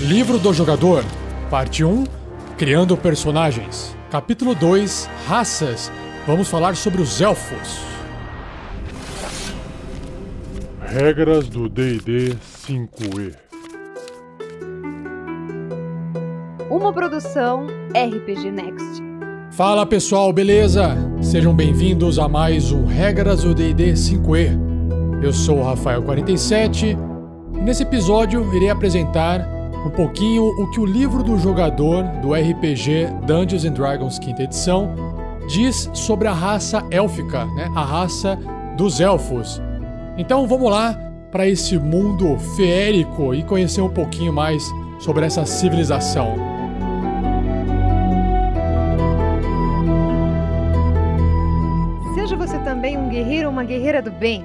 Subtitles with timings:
[0.00, 1.04] Livro do Jogador,
[1.50, 2.04] Parte 1
[2.56, 3.94] Criando Personagens.
[4.10, 5.92] Capítulo 2 Raças.
[6.26, 7.80] Vamos falar sobre os elfos.
[10.80, 12.34] Regras do DD
[12.66, 13.34] 5E.
[16.70, 19.02] Uma produção RPG Next.
[19.50, 20.96] Fala pessoal, beleza?
[21.20, 24.58] Sejam bem-vindos a mais um Regras do DD 5E.
[25.22, 26.96] Eu sou o Rafael47
[27.54, 33.08] e nesse episódio irei apresentar um pouquinho o que o livro do jogador do RPG
[33.26, 34.94] Dungeons and Dragons quinta edição
[35.48, 37.70] diz sobre a raça élfica, né?
[37.74, 38.38] A raça
[38.76, 39.60] dos elfos.
[40.16, 40.96] Então vamos lá
[41.30, 44.62] para esse mundo feérico e conhecer um pouquinho mais
[44.98, 46.34] sobre essa civilização.
[52.14, 54.44] Seja você também um guerreiro ou uma guerreira do bem.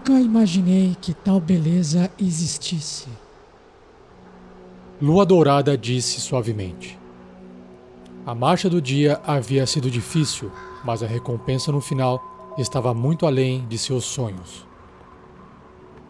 [0.00, 3.06] nunca imaginei que tal beleza existisse.
[5.00, 6.98] Lua Dourada disse suavemente.
[8.24, 10.50] A marcha do dia havia sido difícil,
[10.82, 14.66] mas a recompensa no final estava muito além de seus sonhos.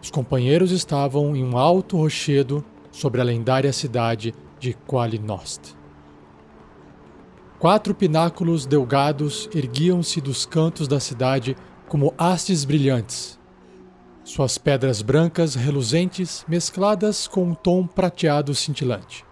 [0.01, 5.75] Os companheiros estavam em um alto rochedo sobre a lendária cidade de Qualinost.
[7.59, 11.57] Quatro pináculos delgados erguiam-se dos cantos da cidade
[11.89, 13.40] como hastes brilhantes.
[14.23, 19.25] Suas pedras brancas reluzentes mescladas com um tom prateado cintilante.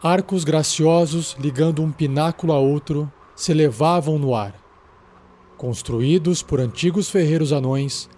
[0.00, 4.54] Arcos graciosos ligando um pináculo a outro se elevavam no ar.
[5.56, 8.08] Construídos por antigos ferreiros anões,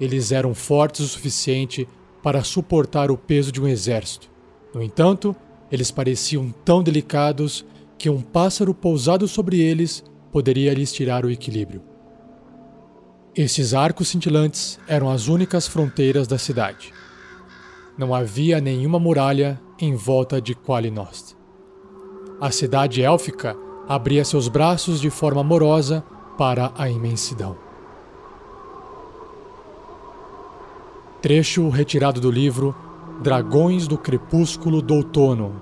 [0.00, 1.88] eles eram fortes o suficiente
[2.20, 4.28] para suportar o peso de um exército.
[4.74, 5.36] No entanto,
[5.70, 7.64] eles pareciam tão delicados
[7.96, 11.93] que um pássaro pousado sobre eles poderia lhes tirar o equilíbrio.
[13.36, 16.94] Esses arcos cintilantes eram as únicas fronteiras da cidade.
[17.98, 21.36] Não havia nenhuma muralha em volta de Qualinost.
[22.40, 23.56] A cidade élfica
[23.88, 26.04] abria seus braços de forma amorosa
[26.38, 27.56] para a imensidão.
[31.20, 32.72] Trecho retirado do livro
[33.20, 35.60] Dragões do Crepúsculo do Outono.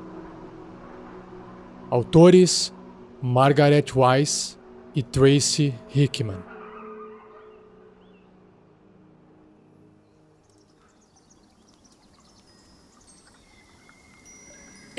[1.89, 2.71] Autores
[3.23, 4.59] Margaret Weiss
[4.95, 6.52] e Tracy Hickman.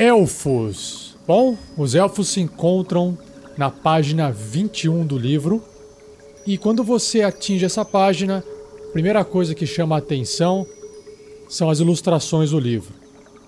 [0.04, 1.16] Elfos.
[1.26, 3.18] Bom, os elfos se encontram
[3.58, 5.64] na página 21 do livro.
[6.46, 8.44] E quando você atinge essa página,
[8.90, 10.68] a primeira coisa que chama a atenção
[11.48, 12.94] são as ilustrações do livro.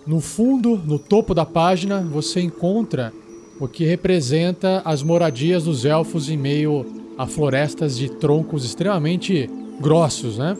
[0.07, 3.11] No fundo, no topo da página, você encontra
[3.59, 6.85] o que representa as moradias dos elfos em meio
[7.17, 9.49] a florestas de troncos extremamente
[9.81, 10.55] grossos, né?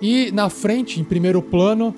[0.00, 1.94] E na frente, em primeiro plano,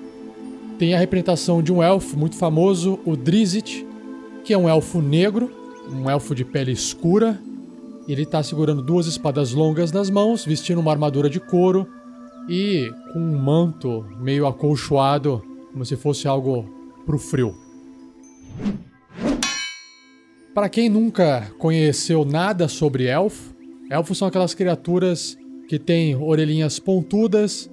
[0.77, 3.85] tem a representação de um elfo muito famoso, o Drizzt,
[4.43, 5.49] que é um elfo negro,
[5.89, 7.39] um elfo de pele escura.
[8.07, 11.87] Ele está segurando duas espadas longas nas mãos, vestindo uma armadura de couro
[12.47, 15.41] e com um manto meio acolchoado,
[15.71, 16.69] como se fosse algo
[17.05, 17.55] pro frio.
[20.53, 23.55] Para quem nunca conheceu nada sobre elfo,
[23.89, 25.37] elfos são aquelas criaturas
[25.67, 27.69] que têm orelhinhas pontudas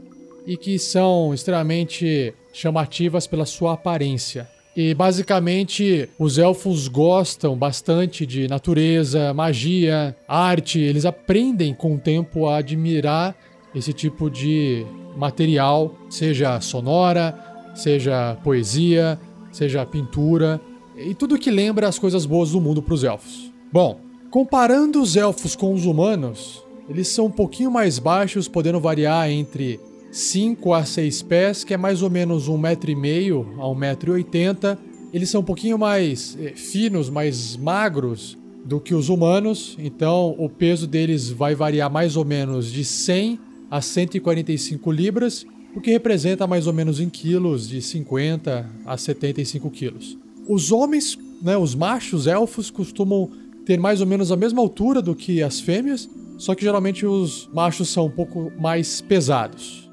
[0.47, 4.49] e que são extremamente chamativas pela sua aparência.
[4.75, 12.47] E basicamente os elfos gostam bastante de natureza, magia, arte, eles aprendem com o tempo
[12.47, 13.37] a admirar
[13.75, 14.87] esse tipo de
[15.17, 17.39] material, seja sonora,
[17.75, 19.21] seja poesia,
[19.51, 20.61] seja pintura
[20.97, 23.53] e tudo que lembra as coisas boas do mundo para os elfos.
[23.71, 24.01] Bom,
[24.31, 29.79] comparando os elfos com os humanos, eles são um pouquinho mais baixos, podendo variar entre
[30.13, 33.75] 5 a 6 pés, que é mais ou menos um metro e meio a um
[33.75, 34.79] metro e oitenta.
[35.11, 40.51] Eles são um pouquinho mais eh, finos, mais magros do que os humanos, então o
[40.51, 46.47] peso deles vai variar mais ou menos de 100 a 145 libras, o que representa
[46.47, 50.19] mais ou menos em quilos de 50 a 75 quilos.
[50.47, 53.31] Os homens, né, os machos elfos costumam
[53.65, 57.49] ter mais ou menos a mesma altura do que as fêmeas, só que geralmente os
[57.53, 59.92] machos são um pouco mais pesados.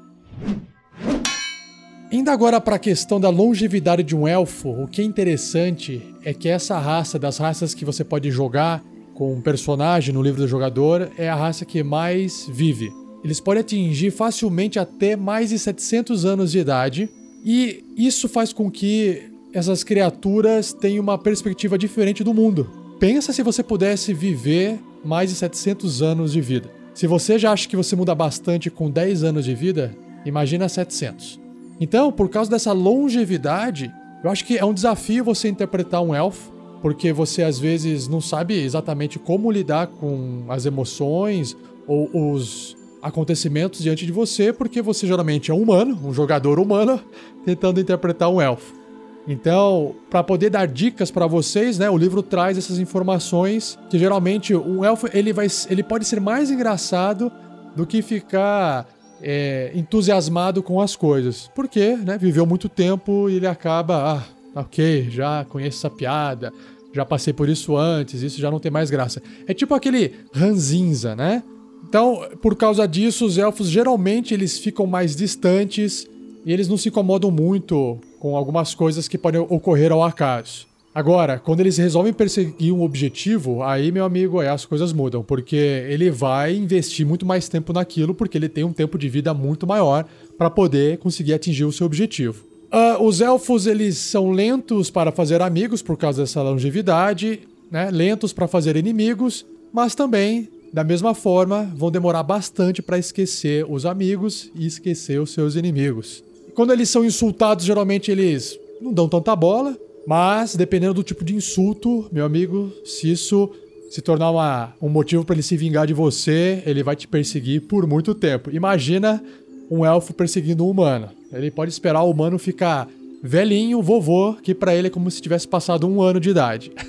[2.12, 6.34] Indo agora para a questão da longevidade de um elfo, o que é interessante é
[6.34, 8.82] que essa raça, das raças que você pode jogar
[9.14, 12.90] com um personagem no livro do jogador, é a raça que mais vive.
[13.22, 17.08] Eles podem atingir facilmente até mais de 700 anos de idade,
[17.44, 22.68] e isso faz com que essas criaturas tenham uma perspectiva diferente do mundo.
[22.98, 26.70] Pensa se você pudesse viver mais de 700 anos de vida.
[26.92, 31.39] Se você já acha que você muda bastante com 10 anos de vida, imagina 700.
[31.80, 33.92] Então, por causa dessa longevidade,
[34.22, 38.20] eu acho que é um desafio você interpretar um elfo, porque você às vezes não
[38.20, 41.56] sabe exatamente como lidar com as emoções
[41.86, 47.00] ou os acontecimentos diante de você, porque você geralmente é um humano, um jogador humano,
[47.44, 48.78] tentando interpretar um elfo.
[49.26, 54.54] Então, para poder dar dicas para vocês, né, o livro traz essas informações que geralmente
[54.54, 57.30] um elfo ele vai, ele pode ser mais engraçado
[57.76, 58.86] do que ficar
[59.22, 61.50] é, entusiasmado com as coisas.
[61.54, 64.24] Porque, né, viveu muito tempo e ele acaba,
[64.54, 66.52] ah, ok, já conheço essa piada,
[66.92, 69.22] já passei por isso antes, isso já não tem mais graça.
[69.46, 71.42] É tipo aquele ranzinza, né?
[71.88, 76.06] Então, por causa disso, os elfos geralmente eles ficam mais distantes
[76.44, 80.69] e eles não se incomodam muito com algumas coisas que podem ocorrer ao acaso.
[80.92, 85.56] Agora, quando eles resolvem perseguir um objetivo, aí, meu amigo, aí as coisas mudam, porque
[85.56, 89.68] ele vai investir muito mais tempo naquilo, porque ele tem um tempo de vida muito
[89.68, 90.04] maior
[90.36, 92.44] para poder conseguir atingir o seu objetivo.
[92.72, 97.40] Uh, os elfos, eles são lentos para fazer amigos por causa dessa longevidade,
[97.70, 97.88] né?
[97.90, 103.86] lentos para fazer inimigos, mas também, da mesma forma, vão demorar bastante para esquecer os
[103.86, 106.24] amigos e esquecer os seus inimigos.
[106.52, 109.76] Quando eles são insultados, geralmente eles não dão tanta bola,
[110.06, 113.50] mas, dependendo do tipo de insulto, meu amigo, se isso
[113.90, 117.62] se tornar uma, um motivo para ele se vingar de você, ele vai te perseguir
[117.62, 118.50] por muito tempo.
[118.50, 119.22] Imagina
[119.70, 121.08] um elfo perseguindo um humano.
[121.32, 122.88] Ele pode esperar o humano ficar
[123.22, 126.72] velhinho, vovô, que para ele é como se tivesse passado um ano de idade.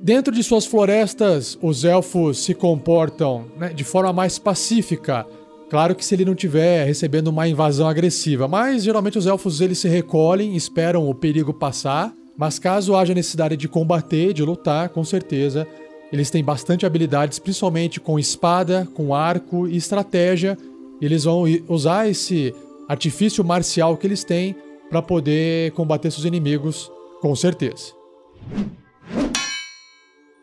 [0.00, 5.26] Dentro de suas florestas, os elfos se comportam né, de forma mais pacífica
[5.70, 9.78] Claro que se ele não estiver recebendo uma invasão agressiva, mas geralmente os elfos eles
[9.78, 15.04] se recolhem, esperam o perigo passar, mas caso haja necessidade de combater, de lutar, com
[15.04, 15.66] certeza
[16.12, 20.58] eles têm bastante habilidades, principalmente com espada, com arco e estratégia.
[21.00, 22.54] Eles vão usar esse
[22.88, 24.56] artifício marcial que eles têm
[24.88, 26.90] para poder combater seus inimigos,
[27.20, 27.92] com certeza.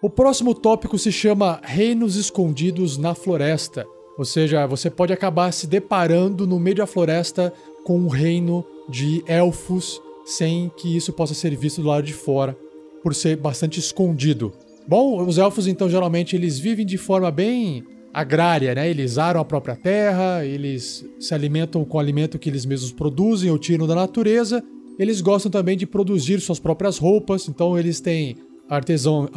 [0.02, 3.86] O próximo tópico se chama Reinos Escondidos na Floresta.
[4.18, 7.54] Ou seja, você pode acabar se deparando no meio da floresta
[7.84, 12.58] com um reino de elfos sem que isso possa ser visto do lado de fora,
[13.02, 14.52] por ser bastante escondido.
[14.88, 17.84] Bom, os elfos então geralmente eles vivem de forma bem
[18.14, 18.90] agrária, né?
[18.90, 23.52] Eles aram a própria terra, eles se alimentam com o alimento que eles mesmos produzem
[23.52, 24.64] ou tiram da natureza.
[24.98, 28.36] Eles gostam também de produzir suas próprias roupas, então eles têm
[28.68, 29.30] artesão,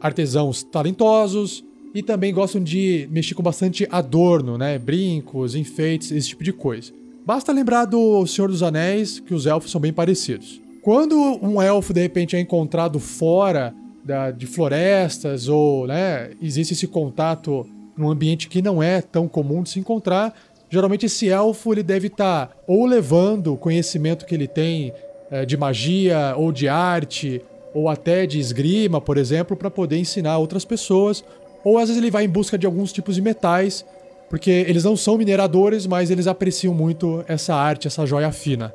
[0.00, 4.78] artesãos talentosos, e também gostam de mexer com bastante adorno, né?
[4.78, 6.92] Brincos, enfeites, esse tipo de coisa.
[7.24, 10.60] Basta lembrar do Senhor dos Anéis que os elfos são bem parecidos.
[10.82, 13.72] Quando um elfo de repente é encontrado fora
[14.04, 17.64] da, de florestas ou né, existe esse contato
[17.96, 20.34] num ambiente que não é tão comum de se encontrar,
[20.68, 24.92] geralmente esse elfo ele deve estar tá ou levando o conhecimento que ele tem
[25.30, 27.40] é, de magia ou de arte
[27.72, 31.24] ou até de esgrima, por exemplo, para poder ensinar outras pessoas
[31.64, 33.84] ou às vezes ele vai em busca de alguns tipos de metais,
[34.28, 38.72] porque eles não são mineradores, mas eles apreciam muito essa arte, essa joia fina.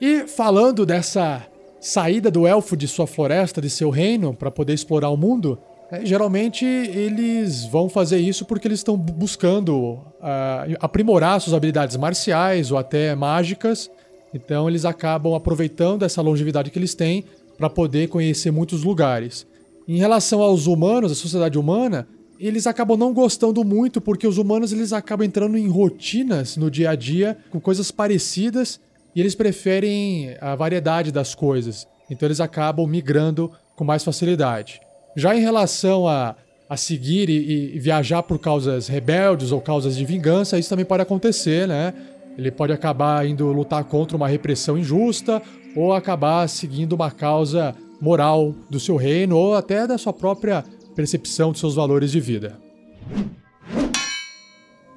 [0.00, 1.46] E falando dessa
[1.80, 5.58] saída do elfo de sua floresta, de seu reino, para poder explorar o mundo,
[5.90, 12.70] é, geralmente eles vão fazer isso porque eles estão buscando uh, aprimorar suas habilidades marciais
[12.70, 13.90] ou até mágicas.
[14.32, 17.24] Então eles acabam aproveitando essa longevidade que eles têm
[17.58, 19.46] para poder conhecer muitos lugares.
[19.88, 22.06] Em relação aos humanos, a sociedade humana,
[22.38, 26.90] eles acabam não gostando muito porque os humanos eles acabam entrando em rotinas no dia
[26.90, 28.80] a dia com coisas parecidas
[29.14, 31.86] e eles preferem a variedade das coisas.
[32.10, 34.80] Então eles acabam migrando com mais facilidade.
[35.16, 36.34] Já em relação a,
[36.68, 41.02] a seguir e, e viajar por causas rebeldes ou causas de vingança, isso também pode
[41.02, 41.92] acontecer, né?
[42.38, 45.42] Ele pode acabar indo lutar contra uma repressão injusta
[45.76, 50.64] ou acabar seguindo uma causa moral do seu reino ou até da sua própria
[50.94, 52.58] percepção de seus valores de vida.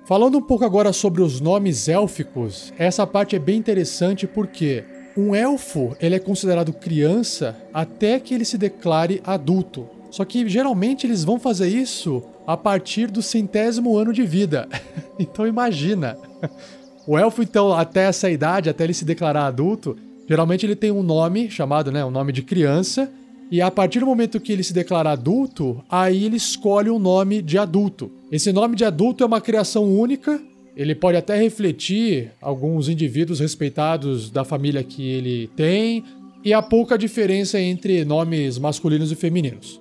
[0.06, 4.84] Falando um pouco agora sobre os nomes élficos, essa parte é bem interessante porque
[5.16, 9.88] um elfo ele é considerado criança até que ele se declare adulto.
[10.12, 14.68] Só que geralmente eles vão fazer isso a partir do centésimo ano de vida.
[15.20, 16.18] Então imagina.
[17.06, 19.96] O elfo, então, até essa idade, até ele se declarar adulto,
[20.28, 23.12] geralmente ele tem um nome chamado, né, um nome de criança,
[23.52, 27.42] e a partir do momento que ele se declara adulto, aí ele escolhe um nome
[27.42, 28.10] de adulto.
[28.32, 30.42] Esse nome de adulto é uma criação única,
[30.76, 36.04] ele pode até refletir alguns indivíduos respeitados da família que ele tem,
[36.44, 39.80] e há pouca diferença entre nomes masculinos e femininos.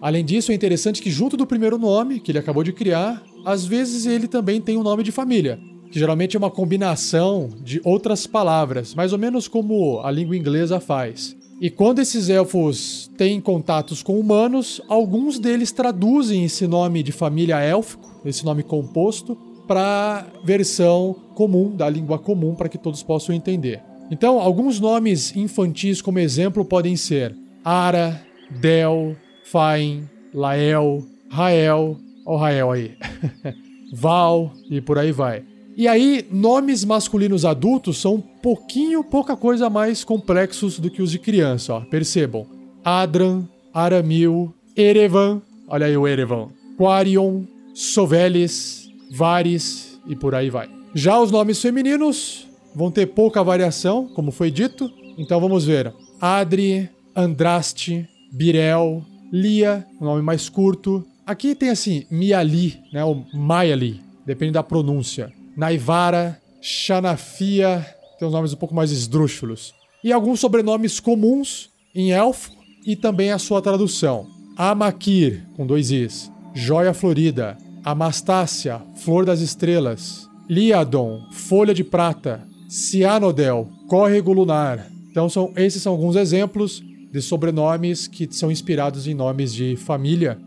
[0.00, 3.64] Além disso, é interessante que, junto do primeiro nome que ele acabou de criar, às
[3.64, 5.58] vezes ele também tem um nome de família,
[5.94, 10.80] que geralmente é uma combinação de outras palavras, mais ou menos como a língua inglesa
[10.80, 11.36] faz.
[11.60, 17.60] E quando esses elfos têm contatos com humanos, alguns deles traduzem esse nome de família
[17.60, 23.80] élfico, esse nome composto, para versão comum da língua comum para que todos possam entender.
[24.10, 28.20] Então, alguns nomes infantis como exemplo podem ser Ara,
[28.60, 31.96] Del, Fain, Lael, Rael,
[32.26, 32.96] ó Rael aí,
[33.94, 35.53] Val e por aí vai.
[35.76, 41.10] E aí, nomes masculinos adultos são um pouquinho, pouca coisa mais complexos do que os
[41.10, 41.80] de criança, ó.
[41.80, 42.46] Percebam.
[42.84, 47.42] Adran, Aramil, Erevan, olha aí o Erevan, Quarion,
[47.74, 50.68] Sovelis, Vares e por aí vai.
[50.94, 54.90] Já os nomes femininos vão ter pouca variação, como foi dito.
[55.18, 55.92] Então vamos ver.
[56.20, 61.04] Adri, Andraste, Birel, Lia, o nome mais curto.
[61.26, 65.32] Aqui tem assim, Miali, né, ou Maiali, depende da pronúncia.
[65.56, 67.86] Naivara, Xanafia,
[68.18, 69.74] tem uns nomes um pouco mais esdrúxulos.
[70.02, 72.50] E alguns sobrenomes comuns em elfo
[72.86, 74.26] e também a sua tradução.
[74.56, 76.30] Amakir, com dois Is.
[76.54, 77.56] Joia Florida.
[77.84, 80.28] Amastácia, Flor das Estrelas.
[80.48, 82.46] Liadon, Folha de Prata.
[82.68, 84.90] Cianodel, Córrego Lunar.
[85.10, 86.82] Então são, esses são alguns exemplos
[87.12, 90.38] de sobrenomes que são inspirados em nomes de família.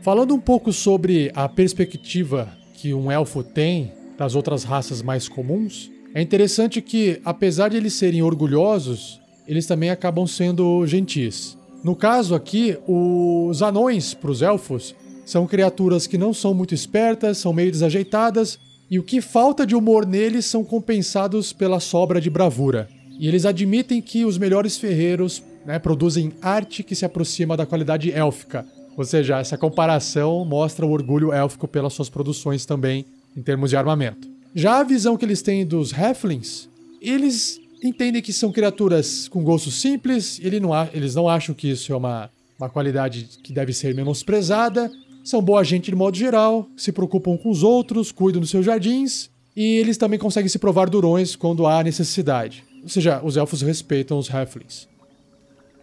[0.00, 5.90] Falando um pouco sobre a perspectiva que um elfo tem das outras raças mais comuns,
[6.14, 11.58] é interessante que, apesar de eles serem orgulhosos, eles também acabam sendo gentis.
[11.82, 17.38] No caso aqui, os anões para os elfos são criaturas que não são muito espertas,
[17.38, 18.58] são meio desajeitadas,
[18.90, 22.88] e o que falta de humor neles são compensados pela sobra de bravura.
[23.18, 28.12] E eles admitem que os melhores ferreiros né, produzem arte que se aproxima da qualidade
[28.12, 28.64] élfica.
[28.98, 33.76] Ou seja, essa comparação mostra o orgulho élfico pelas suas produções também, em termos de
[33.76, 34.28] armamento.
[34.52, 36.68] Já a visão que eles têm dos Halflings,
[37.00, 41.92] eles entendem que são criaturas com gosto simples, ele não, eles não acham que isso
[41.92, 42.28] é uma,
[42.58, 44.90] uma qualidade que deve ser menosprezada,
[45.22, 49.30] são boa gente de modo geral, se preocupam com os outros, cuidam dos seus jardins,
[49.54, 52.64] e eles também conseguem se provar durões quando há necessidade.
[52.82, 54.88] Ou seja, os elfos respeitam os Halflings.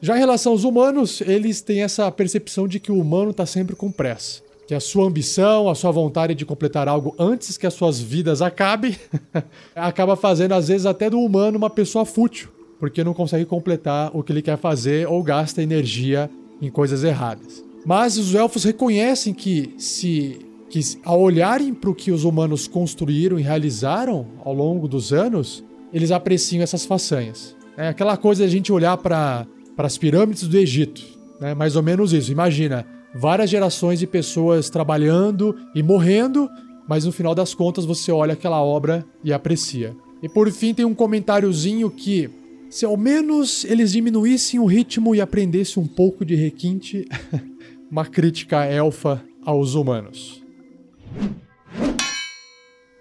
[0.06, 3.76] Já em relação aos humanos, eles têm essa percepção de que o humano está sempre
[3.76, 4.40] com pressa.
[4.68, 8.40] Que a sua ambição, a sua vontade de completar algo antes que as suas vidas
[8.40, 8.96] acabem,
[9.76, 14.22] acaba fazendo às vezes até do humano uma pessoa fútil, porque não consegue completar o
[14.22, 16.30] que ele quer fazer ou gasta energia
[16.62, 17.66] em coisas erradas.
[17.84, 20.38] Mas os elfos reconhecem que se
[20.70, 25.64] que ao olharem para o que os humanos construíram e realizaram ao longo dos anos,
[25.92, 27.56] eles apreciam essas façanhas.
[27.76, 29.48] É aquela coisa de a gente olhar para
[29.78, 31.02] as pirâmides do Egito,
[31.40, 31.54] né?
[31.54, 32.32] mais ou menos isso.
[32.32, 36.50] Imagina várias gerações de pessoas trabalhando e morrendo,
[36.88, 39.96] mas no final das contas você olha aquela obra e aprecia.
[40.22, 42.30] E por fim tem um comentáriozinho que
[42.70, 47.08] se ao menos eles diminuíssem o ritmo e aprendessem um pouco de requinte,
[47.90, 50.44] uma crítica elfa aos humanos.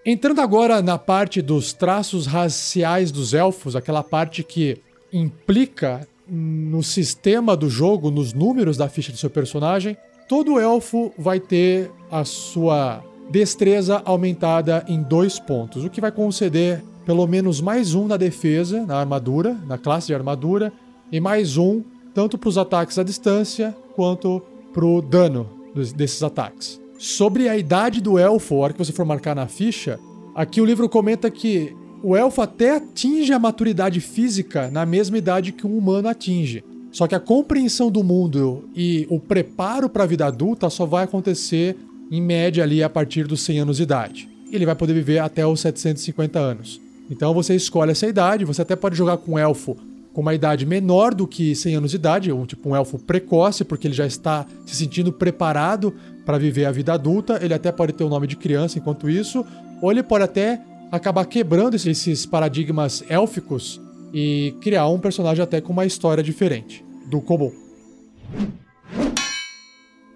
[0.07, 4.79] Entrando agora na parte dos traços raciais dos elfos, aquela parte que
[5.11, 9.97] implica no sistema do jogo, nos números da ficha do seu personagem,
[10.29, 16.83] todo elfo vai ter a sua destreza aumentada em dois pontos, o que vai conceder
[17.05, 20.73] pelo menos mais um na defesa, na armadura, na classe de armadura,
[21.13, 21.83] e mais um
[22.15, 24.41] tanto para os ataques à distância quanto
[24.73, 25.49] pro dano
[25.95, 26.81] desses ataques.
[26.99, 29.99] Sobre a idade do elfo, a hora que você for marcar na ficha,
[30.35, 35.53] aqui o livro comenta que o elfo até atinge a maturidade física na mesma idade
[35.53, 36.63] que um humano atinge.
[36.93, 41.05] Só que a compreensão do mundo e o preparo para a vida adulta só vai
[41.05, 41.75] acontecer
[42.11, 44.29] em média ali a partir dos 100 anos de idade.
[44.53, 46.79] Ele vai poder viver até os 750 anos.
[47.11, 49.75] Então você escolhe essa idade, você até pode jogar com um elfo
[50.13, 53.65] com uma idade menor do que 100 anos de idade, um tipo um elfo precoce,
[53.65, 55.93] porque ele já está se sentindo preparado
[56.25, 57.41] para viver a vida adulta.
[57.43, 59.45] Ele até pode ter o um nome de criança enquanto isso,
[59.83, 60.61] ou ele pode até
[60.97, 63.81] acabar quebrando esses paradigmas élficos
[64.13, 67.53] e criar um personagem até com uma história diferente do comum.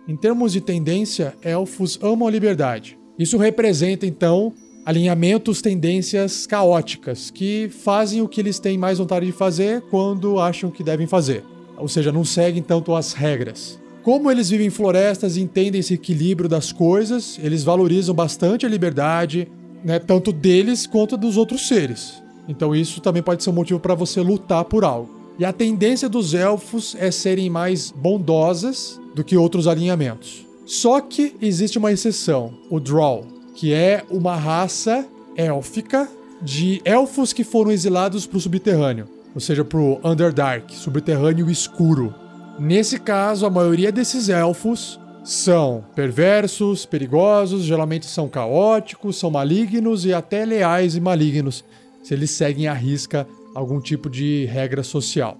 [0.07, 2.97] Em termos de tendência, elfos amam a liberdade.
[3.19, 4.55] Isso representa, então,
[4.87, 10.71] alinhamentos, tendências caóticas, que fazem o que eles têm mais vontade de fazer quando acham
[10.71, 11.45] que devem fazer.
[11.77, 13.79] Ou seja, não seguem tanto as regras.
[14.03, 18.69] Como eles vivem em florestas e entendem esse equilíbrio das coisas, eles valorizam bastante a
[18.69, 19.47] liberdade,
[19.85, 22.23] né, tanto deles quanto dos outros seres.
[22.49, 25.19] Então isso também pode ser um motivo para você lutar por algo.
[25.39, 30.45] E a tendência dos elfos é serem mais bondosas do que outros alinhamentos.
[30.67, 35.07] Só que existe uma exceção, o Drow, que é uma raça
[35.37, 36.09] élfica
[36.43, 42.15] de elfos que foram exilados para o subterrâneo, ou seja, para o Underdark, subterrâneo escuro.
[42.59, 50.15] Nesse caso, a maioria desses elfos são perversos, perigosos, geralmente são caóticos, são malignos e
[50.15, 51.63] até leais e malignos,
[52.03, 55.37] se eles seguem à risca algum tipo de regra social.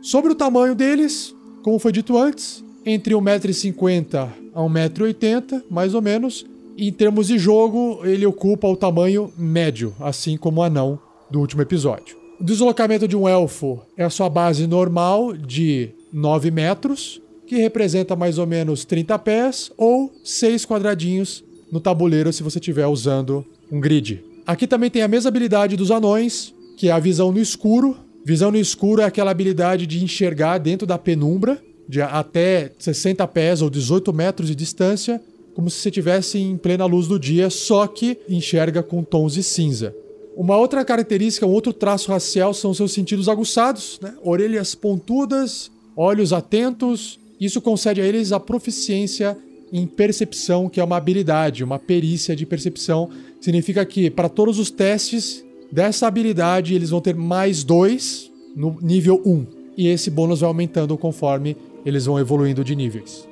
[0.00, 6.46] Sobre o tamanho deles, como foi dito antes, entre 1,50m a 1,80m, mais ou menos.
[6.78, 10.98] Em termos de jogo, ele ocupa o tamanho médio, assim como o anão
[11.30, 12.16] do último episódio.
[12.40, 18.14] O deslocamento de um elfo é a sua base normal de 9 metros, que representa
[18.14, 23.80] mais ou menos 30 pés, ou 6 quadradinhos no tabuleiro se você estiver usando um
[23.80, 24.22] grid.
[24.46, 27.96] Aqui também tem a mesma habilidade dos anões, que é a visão no escuro.
[28.24, 33.62] Visão no escuro é aquela habilidade de enxergar dentro da penumbra, de até 60 pés
[33.62, 35.20] ou 18 metros de distância,
[35.54, 39.42] como se você estivesse em plena luz do dia, só que enxerga com tons de
[39.42, 39.94] cinza.
[40.36, 44.14] Uma outra característica, um outro traço racial são seus sentidos aguçados, né?
[44.22, 47.18] orelhas pontudas, olhos atentos.
[47.40, 49.36] Isso concede a eles a proficiência
[49.72, 53.10] em percepção, que é uma habilidade, uma perícia de percepção.
[53.40, 59.20] Significa que para todos os testes dessa habilidade eles vão ter mais dois no nível
[59.26, 59.46] 1.
[59.76, 63.28] E esse bônus vai aumentando conforme eles vão evoluindo de níveis.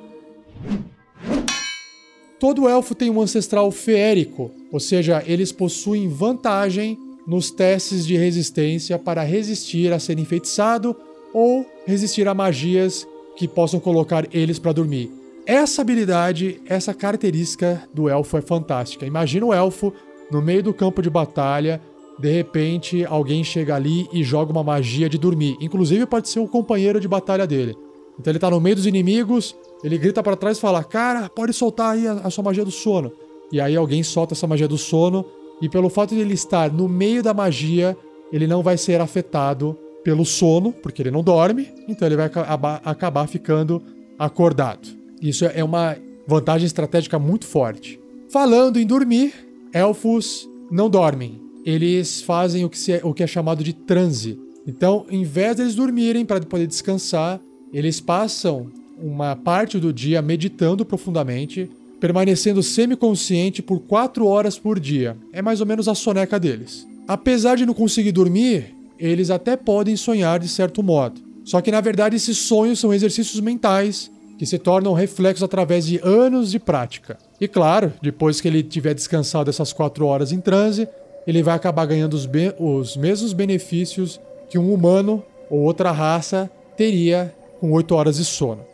[2.39, 8.99] Todo elfo tem um ancestral feérico, ou seja, eles possuem vantagem nos testes de resistência
[8.99, 10.95] para resistir a ser enfeitiçado
[11.37, 15.11] ou resistir a magias que possam colocar eles para dormir.
[15.45, 19.05] Essa habilidade, essa característica do elfo é fantástica.
[19.05, 19.93] Imagina o elfo
[20.31, 21.79] no meio do campo de batalha,
[22.17, 25.55] de repente alguém chega ali e joga uma magia de dormir.
[25.61, 27.77] Inclusive pode ser o companheiro de batalha dele.
[28.19, 31.53] Então ele tá no meio dos inimigos, ele grita para trás e fala: "Cara, pode
[31.53, 33.11] soltar aí a, a sua magia do sono".
[33.51, 35.23] E aí alguém solta essa magia do sono
[35.61, 37.95] e pelo fato de ele estar no meio da magia,
[38.33, 42.81] ele não vai ser afetado pelo sono, porque ele não dorme, então ele vai acabar,
[42.85, 43.83] acabar ficando
[44.17, 44.87] acordado.
[45.21, 47.99] Isso é uma vantagem estratégica muito forte.
[48.29, 49.33] Falando em dormir,
[49.73, 51.41] elfos não dormem.
[51.65, 54.39] Eles fazem o que, se, o que é chamado de transe.
[54.65, 57.41] Então, em vez de eles dormirem para poder descansar,
[57.73, 65.17] eles passam uma parte do dia meditando profundamente, permanecendo semiconsciente por 4 horas por dia.
[65.33, 66.87] É mais ou menos a soneca deles.
[67.05, 71.21] Apesar de não conseguir dormir, eles até podem sonhar de certo modo.
[71.43, 75.99] Só que na verdade esses sonhos são exercícios mentais que se tornam reflexos através de
[76.03, 77.17] anos de prática.
[77.39, 80.87] E claro, depois que ele tiver descansado essas quatro horas em transe,
[81.25, 82.29] ele vai acabar ganhando os,
[82.59, 88.65] os mesmos benefícios que um humano ou outra raça teria com oito horas de sono.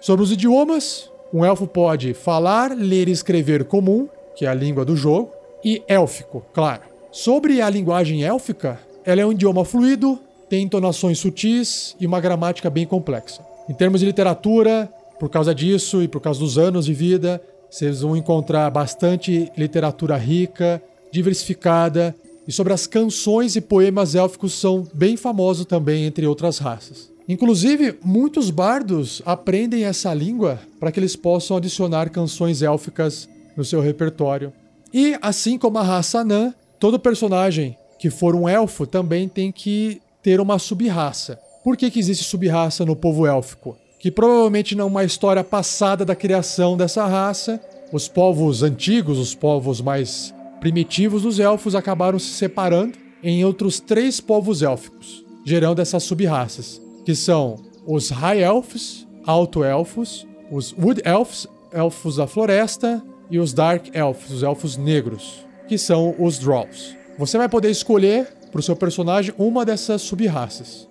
[0.00, 4.84] Sobre os idiomas, um elfo pode falar, ler e escrever comum, que é a língua
[4.84, 5.32] do jogo,
[5.64, 6.93] e élfico, claro.
[7.14, 10.18] Sobre a linguagem élfica, ela é um idioma fluido,
[10.50, 13.40] tem entonações sutis e uma gramática bem complexa.
[13.68, 18.00] Em termos de literatura, por causa disso e por causa dos anos de vida, vocês
[18.00, 22.16] vão encontrar bastante literatura rica, diversificada,
[22.48, 27.12] e sobre as canções e poemas élficos são bem famosos também entre outras raças.
[27.28, 33.80] Inclusive, muitos bardos aprendem essa língua para que eles possam adicionar canções élficas no seu
[33.80, 34.52] repertório.
[34.92, 36.52] E assim como a raça anã,
[36.84, 41.40] todo personagem que for um elfo também tem que ter uma subraça.
[41.64, 43.74] Por que, que existe subraça no povo élfico?
[43.98, 47.58] Que provavelmente numa história passada da criação dessa raça,
[47.90, 54.20] os povos antigos, os povos mais primitivos dos elfos, acabaram se separando em outros três
[54.20, 61.46] povos élficos, gerando essas subraças, que são os High Elfos, Alto Elfos, os Wood Elfos,
[61.72, 66.96] Elfos da Floresta, e os Dark Elfos, os Elfos Negros, que são os Drolls.
[67.18, 70.88] Você vai poder escolher para o seu personagem uma dessas sub-raças.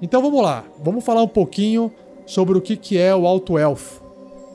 [0.00, 1.92] Então vamos lá, vamos falar um pouquinho
[2.26, 4.02] sobre o que, que é o Alto Elfo.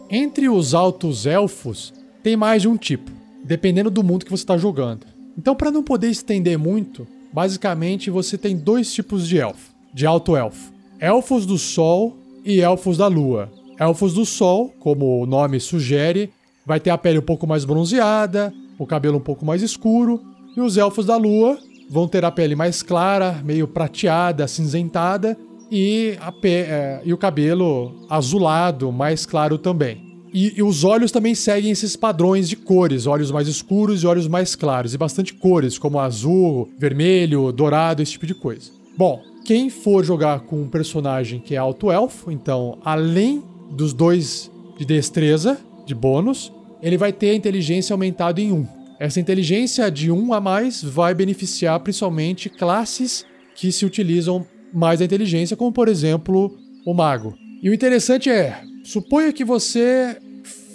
[0.10, 3.12] Entre os Altos Elfos, tem mais de um tipo,
[3.44, 5.06] dependendo do mundo que você está jogando.
[5.38, 9.74] Então, para não poder estender muito, basicamente você tem dois tipos de elfo.
[9.94, 13.52] de alto elfo: elfos do sol e elfos da lua.
[13.80, 16.32] Elfos do sol, como o nome sugere,
[16.68, 20.22] vai ter a pele um pouco mais bronzeada, o cabelo um pouco mais escuro,
[20.56, 21.58] e os elfos da lua
[21.90, 25.38] vão ter a pele mais clara, meio prateada, acinzentada,
[25.72, 30.06] e, é, e o cabelo azulado, mais claro também.
[30.34, 34.28] E, e, os olhos também seguem esses padrões de cores, olhos mais escuros e olhos
[34.28, 38.72] mais claros, e bastante cores, como azul, vermelho, dourado, esse tipo de coisa.
[38.98, 44.52] Bom, quem for jogar com um personagem que é alto elfo, então, além dos dois
[44.78, 48.68] de destreza, de bônus, ele vai ter a inteligência aumentada em 1.
[49.00, 55.06] Essa inteligência de 1 a mais vai beneficiar principalmente classes que se utilizam mais da
[55.06, 57.36] inteligência, como por exemplo o mago.
[57.62, 60.18] E o interessante é, suponha que você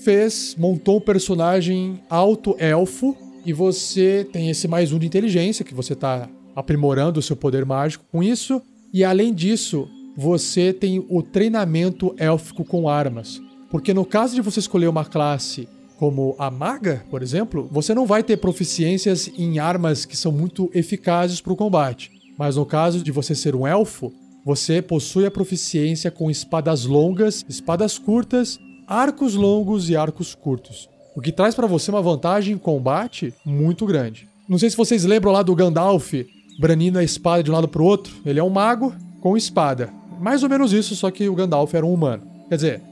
[0.04, 5.74] fez, montou um personagem alto elfo e você tem esse mais um de inteligência que
[5.74, 8.60] você está aprimorando o seu poder mágico com isso.
[8.92, 13.40] E além disso, você tem o treinamento élfico com armas.
[13.70, 15.66] Porque no caso de você escolher uma classe
[16.02, 20.68] como a maga, por exemplo, você não vai ter proficiências em armas que são muito
[20.74, 22.10] eficazes para o combate.
[22.36, 24.12] Mas no caso de você ser um elfo,
[24.44, 30.88] você possui a proficiência com espadas longas, espadas curtas, arcos longos e arcos curtos.
[31.14, 34.28] O que traz para você uma vantagem em combate muito grande.
[34.48, 36.14] Não sei se vocês lembram lá do Gandalf
[36.58, 38.12] branindo a espada de um lado pro outro.
[38.26, 39.88] Ele é um mago com espada.
[40.20, 42.24] Mais ou menos isso, só que o Gandalf era um humano.
[42.48, 42.82] Quer dizer,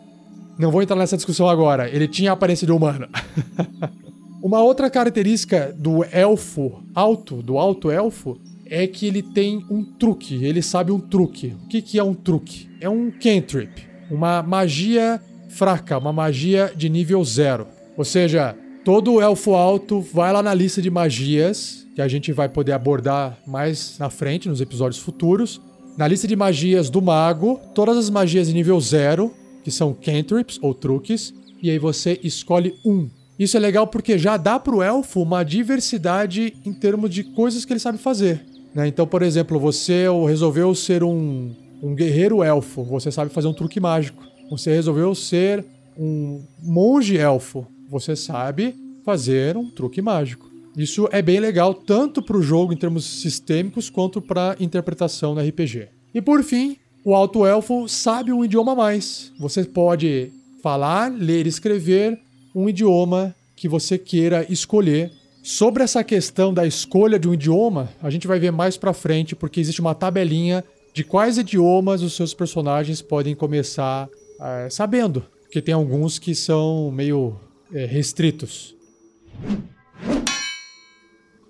[0.60, 1.88] não vou entrar nessa discussão agora.
[1.88, 3.08] Ele tinha a aparência de humano.
[4.42, 10.44] Uma outra característica do elfo alto, do alto elfo, é que ele tem um truque.
[10.44, 11.56] Ele sabe um truque.
[11.64, 12.68] O que, que é um truque?
[12.80, 17.66] É um cantrip, uma magia fraca, uma magia de nível zero.
[17.96, 22.48] Ou seja, todo elfo alto vai lá na lista de magias, que a gente vai
[22.48, 25.60] poder abordar mais na frente, nos episódios futuros.
[25.96, 30.58] Na lista de magias do mago, todas as magias de nível zero, que são cantrips
[30.62, 33.08] ou truques, e aí você escolhe um.
[33.38, 37.72] Isso é legal porque já dá pro elfo uma diversidade em termos de coisas que
[37.72, 38.44] ele sabe fazer.
[38.74, 38.86] Né?
[38.88, 43.80] Então, por exemplo, você resolveu ser um, um guerreiro elfo, você sabe fazer um truque
[43.80, 44.22] mágico.
[44.50, 45.64] Você resolveu ser
[45.96, 50.50] um monge elfo, você sabe fazer um truque mágico.
[50.76, 55.40] Isso é bem legal tanto para o jogo em termos sistêmicos quanto para interpretação no
[55.40, 55.88] RPG.
[56.14, 59.32] E por fim, o alto elfo sabe um idioma a mais.
[59.38, 60.32] Você pode
[60.62, 62.18] falar, ler e escrever
[62.54, 68.10] um idioma que você queira escolher Sobre essa questão da escolha de um idioma, a
[68.10, 72.34] gente vai ver mais pra frente, porque existe uma tabelinha de quais idiomas os seus
[72.34, 74.06] personagens podem começar
[74.38, 77.36] é, sabendo, porque tem alguns que são meio
[77.72, 78.76] é, restritos.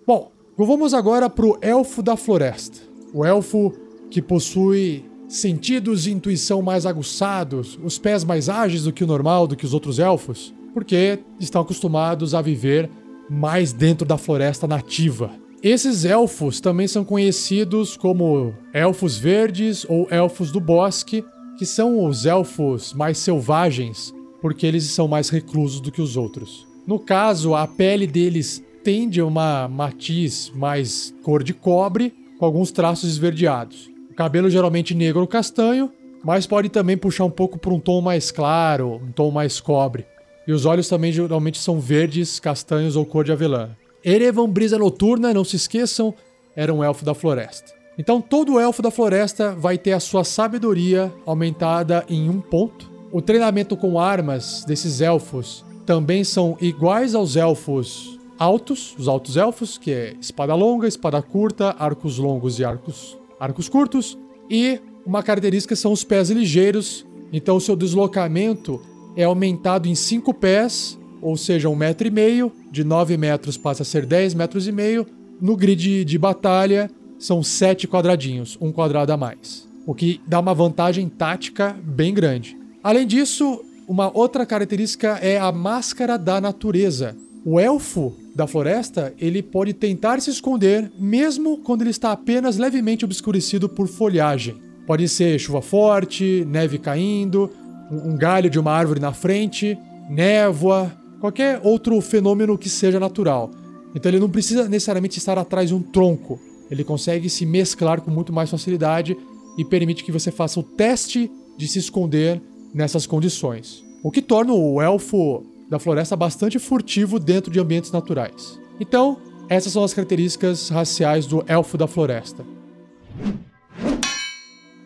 [0.06, 2.78] Bom, vamos agora pro Elfo da Floresta.
[3.12, 3.74] O elfo
[4.08, 9.46] que possui sentidos e intuição mais aguçados, os pés mais ágeis do que o normal,
[9.46, 12.90] do que os outros elfos, porque estão acostumados a viver
[13.30, 15.30] mais dentro da floresta nativa.
[15.62, 21.24] Esses elfos também são conhecidos como elfos verdes ou elfos do bosque,
[21.56, 24.12] que são os elfos mais selvagens,
[24.42, 26.66] porque eles são mais reclusos do que os outros.
[26.86, 32.72] No caso, a pele deles tende a uma matiz mais cor de cobre, com alguns
[32.72, 33.90] traços esverdeados.
[34.20, 35.90] Cabelo geralmente negro ou castanho,
[36.22, 40.04] mas pode também puxar um pouco para um tom mais claro, um tom mais cobre.
[40.46, 43.70] E os olhos também geralmente são verdes, castanhos ou cor de avelã.
[44.04, 46.12] Erevan Brisa Noturna, não se esqueçam,
[46.54, 47.72] era um elfo da floresta.
[47.96, 52.90] Então todo elfo da floresta vai ter a sua sabedoria aumentada em um ponto.
[53.10, 59.78] O treinamento com armas desses elfos também são iguais aos elfos altos, os altos elfos,
[59.78, 64.18] que é espada longa, espada curta, arcos longos e arcos, arcos curtos.
[64.48, 68.80] E uma característica são os pés ligeiros, então o seu deslocamento
[69.16, 73.82] é aumentado em 5 pés, ou seja, um metro e meio, de 9 metros passa
[73.82, 75.06] a ser 10 metros e meio.
[75.40, 80.54] No grid de batalha, são 7 quadradinhos, um quadrado a mais, o que dá uma
[80.54, 82.56] vantagem tática bem grande.
[82.82, 87.16] Além disso, uma outra característica é a máscara da natureza.
[87.44, 93.04] O elfo da floresta, ele pode tentar se esconder mesmo quando ele está apenas levemente
[93.04, 94.56] obscurecido por folhagem.
[94.86, 97.50] Pode ser chuva forte, neve caindo,
[97.90, 103.50] um galho de uma árvore na frente, névoa, qualquer outro fenômeno que seja natural.
[103.94, 106.38] Então ele não precisa necessariamente estar atrás de um tronco.
[106.70, 109.16] Ele consegue se mesclar com muito mais facilidade
[109.56, 112.40] e permite que você faça o teste de se esconder
[112.72, 113.82] nessas condições.
[114.02, 118.60] O que torna o elfo da floresta bastante furtivo dentro de ambientes naturais.
[118.80, 122.44] Então, essas são as características raciais do elfo da floresta.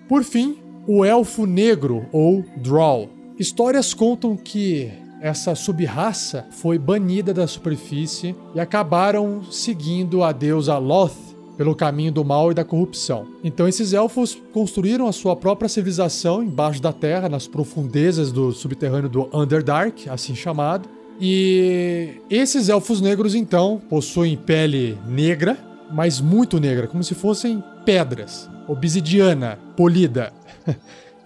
[0.07, 3.09] Por fim, o elfo negro ou Drow.
[3.39, 11.34] Histórias contam que essa subraça foi banida da superfície e acabaram seguindo a deusa Loth
[11.57, 13.27] pelo caminho do mal e da corrupção.
[13.43, 19.09] Então esses elfos construíram a sua própria civilização embaixo da terra, nas profundezas do subterrâneo
[19.09, 20.89] do Underdark, assim chamado.
[21.21, 25.57] E esses elfos negros então possuem pele negra,
[25.93, 30.33] mas muito negra, como se fossem pedras, obsidiana, polida.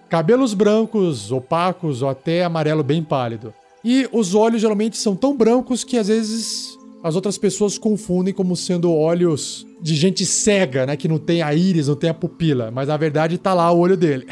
[0.09, 3.53] Cabelos brancos, opacos ou até amarelo bem pálido.
[3.83, 8.55] E os olhos geralmente são tão brancos que às vezes as outras pessoas confundem como
[8.55, 10.97] sendo olhos de gente cega, né?
[10.97, 12.71] Que não tem a íris, não tem a pupila.
[12.71, 14.27] Mas na verdade tá lá o olho dele.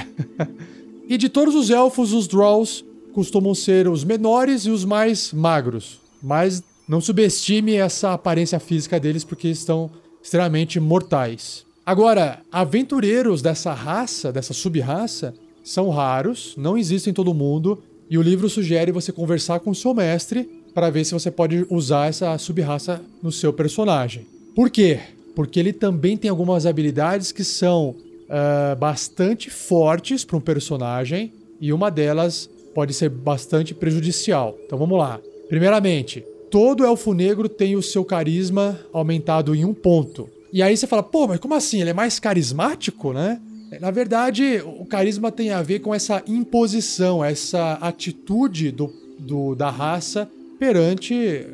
[1.07, 5.99] e de todos os elfos, os Drolls costumam ser os menores e os mais magros.
[6.21, 9.89] Mas não subestime essa aparência física deles porque estão
[10.21, 11.65] extremamente mortais.
[11.85, 18.21] Agora, aventureiros dessa raça, dessa sub-raça, são raros, não existem em todo mundo, e o
[18.21, 23.01] livro sugere você conversar com seu mestre para ver se você pode usar essa sub-raça
[23.21, 24.25] no seu personagem.
[24.55, 24.99] Por quê?
[25.35, 31.73] Porque ele também tem algumas habilidades que são uh, bastante fortes para um personagem e
[31.73, 34.57] uma delas pode ser bastante prejudicial.
[34.65, 35.19] Então vamos lá.
[35.49, 40.29] Primeiramente, todo elfo negro tem o seu carisma aumentado em um ponto.
[40.51, 41.81] E aí você fala, pô, mas como assim?
[41.81, 43.39] Ele é mais carismático, né?
[43.81, 49.69] Na verdade, o carisma tem a ver com essa imposição, essa atitude do, do da
[49.69, 51.45] raça perante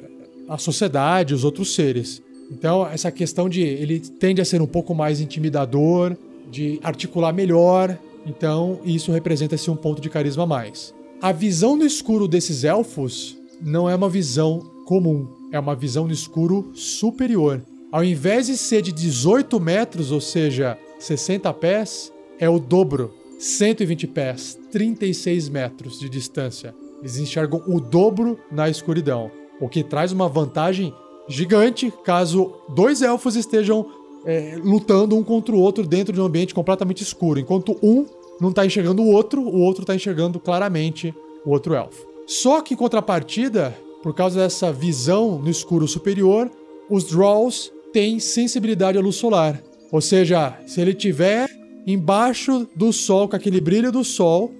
[0.47, 2.21] a sociedade, os outros seres.
[2.51, 6.15] Então, essa questão de ele tende a ser um pouco mais intimidador,
[6.51, 10.93] de articular melhor, então isso representa esse um ponto de carisma a mais.
[11.21, 16.13] A visão no escuro desses elfos não é uma visão comum, é uma visão no
[16.13, 17.61] escuro superior.
[17.91, 24.07] Ao invés de ser de 18 metros, ou seja, 60 pés, é o dobro, 120
[24.07, 26.73] pés, 36 metros de distância.
[27.03, 30.93] Eles enxergam o dobro na escuridão, o que traz uma vantagem
[31.27, 33.85] gigante caso dois elfos estejam
[34.25, 38.05] é, lutando um contra o outro dentro de um ambiente completamente escuro, enquanto um
[38.39, 41.13] não está enxergando o outro, o outro está enxergando claramente
[41.45, 42.07] o outro elfo.
[42.25, 46.49] Só que em contrapartida, por causa dessa visão no escuro superior,
[46.89, 49.61] os Drolls têm sensibilidade à luz solar.
[49.91, 51.49] Ou seja, se ele tiver
[51.85, 54.53] embaixo do sol, com aquele brilho do sol,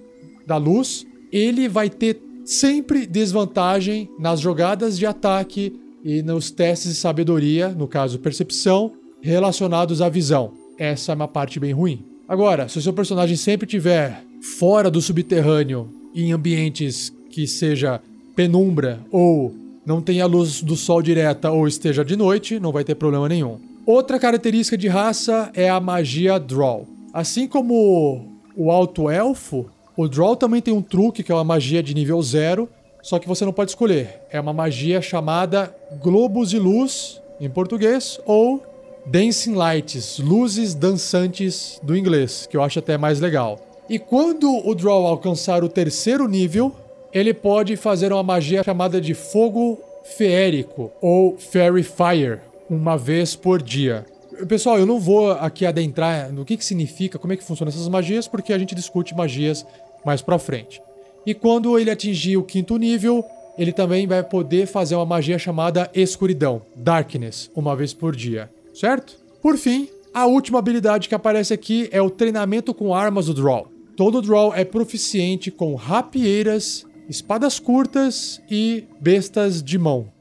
[0.46, 6.98] da luz, ele vai ter sempre desvantagem nas jogadas de ataque e nos testes de
[6.98, 10.52] sabedoria, no caso percepção, relacionados à visão.
[10.78, 12.04] Essa é uma parte bem ruim.
[12.28, 14.22] Agora, se o seu personagem sempre tiver
[14.58, 18.00] fora do subterrâneo em ambientes que seja
[18.36, 19.54] penumbra ou
[19.86, 23.58] não tenha luz do sol direta ou esteja de noite, não vai ter problema nenhum.
[23.86, 26.86] Outra característica de raça é a magia Draw.
[27.12, 31.82] Assim como o alto elfo, o Draw também tem um truque que é uma magia
[31.82, 32.68] de nível zero,
[33.02, 34.22] só que você não pode escolher.
[34.30, 38.62] É uma magia chamada Globos de Luz, em português, ou
[39.06, 43.60] Dancing Lights, luzes dançantes do inglês, que eu acho até mais legal.
[43.88, 46.74] E quando o Draw alcançar o terceiro nível,
[47.12, 53.62] ele pode fazer uma magia chamada de Fogo Feérico, ou Fairy Fire, uma vez por
[53.62, 54.06] dia.
[54.48, 57.88] Pessoal, eu não vou aqui adentrar no que, que significa, como é que funcionam essas
[57.88, 59.64] magias, porque a gente discute magias
[60.04, 60.82] mais pra frente.
[61.24, 63.24] E quando ele atingir o quinto nível,
[63.56, 69.16] ele também vai poder fazer uma magia chamada Escuridão, Darkness, uma vez por dia, certo?
[69.40, 73.68] Por fim, a última habilidade que aparece aqui é o treinamento com armas do Draw.
[73.96, 80.12] Todo Draw é proficiente com rapieiras, espadas curtas e bestas de mão.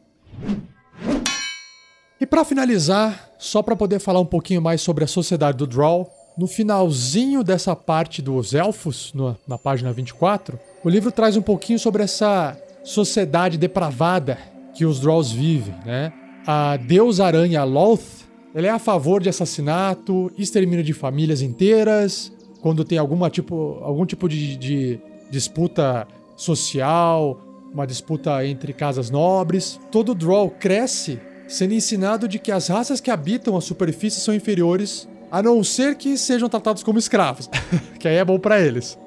[2.21, 6.10] E para finalizar, só para poder falar um pouquinho mais sobre a sociedade do Draw,
[6.38, 11.77] no finalzinho dessa parte dos elfos, no, na página 24, o livro traz um pouquinho
[11.77, 14.38] sobre essa sociedade depravada
[14.73, 16.13] que os Draws vivem, né?
[16.47, 18.23] A deusa aranha Loth,
[18.56, 24.06] ela é a favor de assassinato, extermínio de famílias inteiras, quando tem alguma tipo, algum
[24.06, 27.38] tipo de, de disputa social,
[27.73, 29.77] uma disputa entre casas nobres.
[29.91, 31.19] Todo Draw cresce
[31.54, 35.96] sendo ensinado de que as raças que habitam a superfície são inferiores, a não ser
[35.96, 37.48] que sejam tratados como escravos,
[38.00, 38.98] que aí é bom para eles.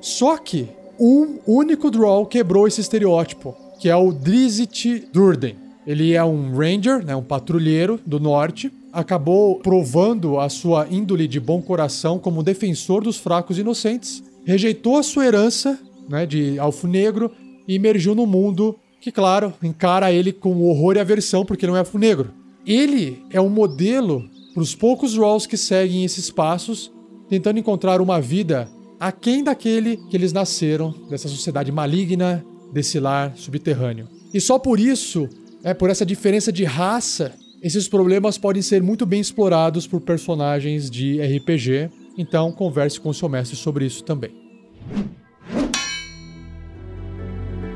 [0.00, 5.56] Só que um único Draw quebrou esse estereótipo, que é o Drizzt Durden.
[5.84, 11.40] Ele é um ranger, né, um patrulheiro do norte, acabou provando a sua índole de
[11.40, 16.86] bom coração como defensor dos fracos e inocentes, rejeitou a sua herança né, de alfo
[16.86, 17.32] negro
[17.66, 21.84] e emergiu no mundo que, claro, encara ele com horror e aversão porque não é
[21.94, 22.30] negro.
[22.66, 26.92] Ele é um modelo para os poucos Rolls que seguem esses passos
[27.28, 34.08] tentando encontrar uma vida aquém daquele que eles nasceram, dessa sociedade maligna, desse lar subterrâneo.
[34.32, 35.28] E só por isso,
[35.62, 40.90] é por essa diferença de raça, esses problemas podem ser muito bem explorados por personagens
[40.90, 41.90] de RPG.
[42.16, 44.30] Então, converse com seu mestre sobre isso também.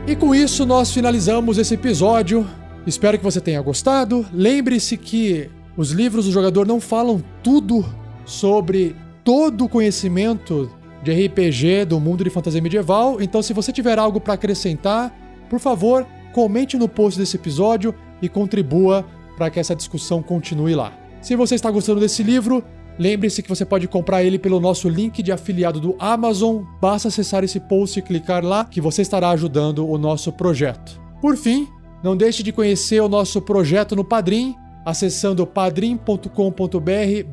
[0.06, 2.46] E com isso, nós finalizamos esse episódio.
[2.86, 4.26] Espero que você tenha gostado.
[4.32, 7.84] Lembre-se que os livros do jogador não falam tudo
[8.24, 10.70] sobre todo o conhecimento
[11.02, 13.20] de RPG do mundo de fantasia medieval.
[13.20, 15.14] Então, se você tiver algo para acrescentar,
[15.48, 20.92] por favor, comente no post desse episódio e contribua para que essa discussão continue lá.
[21.20, 22.64] Se você está gostando desse livro,
[23.00, 26.62] lembre-se que você pode comprar ele pelo nosso link de afiliado do Amazon.
[26.82, 31.00] Basta acessar esse post e clicar lá que você estará ajudando o nosso projeto.
[31.18, 31.66] Por fim,
[32.04, 36.28] não deixe de conhecer o nosso projeto no Padrim, acessando padrim.com.br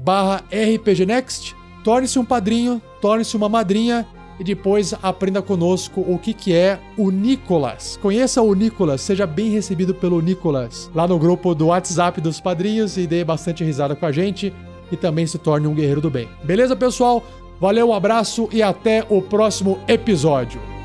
[0.06, 1.54] barra rpgnext.
[1.84, 4.08] Torne-se um padrinho, torne-se uma madrinha
[4.40, 7.98] e depois aprenda conosco o que, que é o Nicolas.
[8.02, 12.98] Conheça o Nicolas, seja bem recebido pelo Nicolas lá no grupo do WhatsApp dos padrinhos
[12.98, 14.54] e dê bastante risada com a gente
[14.92, 16.30] e também se torne um guerreiro do bem.
[16.44, 17.24] Beleza, pessoal?
[17.60, 20.77] Valeu, um abraço e até o próximo episódio.